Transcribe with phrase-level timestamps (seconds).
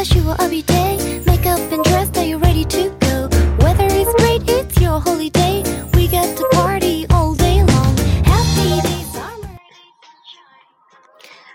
[0.00, 0.72] を浴びて
[1.26, 3.28] Make up and dress, are you ready to go?
[3.62, 5.62] Weather is great, it's your holiday
[5.94, 9.58] We get to party all day long Happy days are made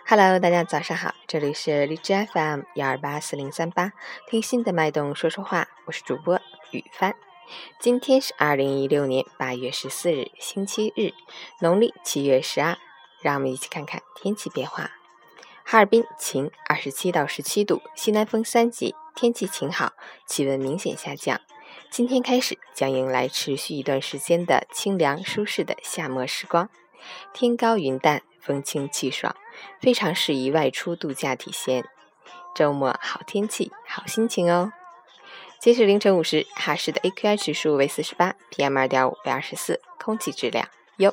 [0.06, 3.94] Hello，大家早上好，这里是荔枝 FM 幺二八四零三八，
[4.30, 6.40] 听心的脉动说说话，我是主播
[6.72, 7.16] 雨帆。
[7.80, 11.14] 今天是二零一六年八月十四日，星期日，
[11.60, 12.78] 农历七月十二。
[13.22, 14.92] 让我们一起看看天气变化。
[15.69, 21.41] 哈尔滨晴，二十七到十七度，西南风三级，天气晴好，气温明显下降。
[21.91, 26.71] 今天开始将迎来持续一段时间的清凉舒适的夏末时光，
[27.35, 29.35] 天高云淡，风清气爽，
[29.81, 31.85] 非常适宜外出度假体验。
[32.55, 34.73] 周末好天气，好心情哦。
[35.59, 41.13] 截止凌晨五时，哈市的 AQI 指数为四十八，PM 二点五为二十四，空气质量优。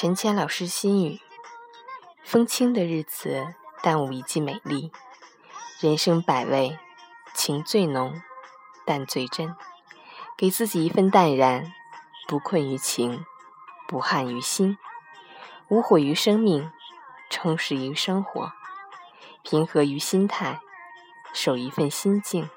[0.00, 1.20] 陈谦老师心语：
[2.24, 4.90] 风轻的日子，淡无一季美丽。
[5.78, 6.78] 人生百味，
[7.34, 8.22] 情最浓，
[8.86, 9.54] 淡最真。
[10.38, 11.74] 给自己一份淡然，
[12.26, 13.26] 不困于情，
[13.86, 14.78] 不憾于心，
[15.68, 16.72] 无悔于生命，
[17.28, 18.52] 充实于生活，
[19.42, 20.62] 平和于心态，
[21.34, 22.48] 守一份心境，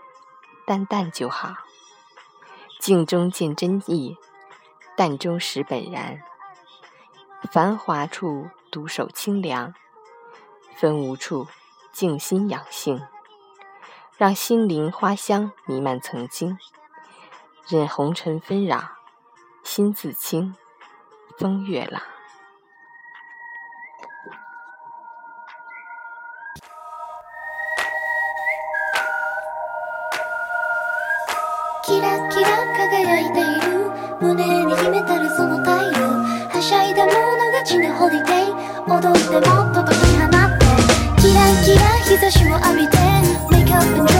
[0.65, 1.55] 淡淡就好。
[2.79, 4.15] 静中见真意，
[4.95, 6.23] 淡中识本然。
[7.52, 9.74] 繁华处独守清凉，
[10.76, 11.46] 纷芜处
[11.92, 13.00] 静心养性，
[14.16, 16.58] 让心灵花香弥漫曾经。
[17.66, 18.82] 任红尘纷扰，
[19.62, 20.54] 心自清，
[21.38, 22.00] 风月朗。
[31.84, 33.90] キラキラ輝いている
[34.20, 35.61] 胸に秘めたるその太陽はしゃい
[37.63, 40.29] 地なホリデー踊ってもっと解き放っ
[40.59, 40.65] て。
[41.21, 42.97] キラキラ日差しを浴びて。
[43.51, 44.12] Make up